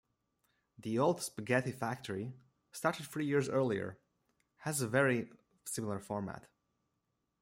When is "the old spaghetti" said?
0.79-1.71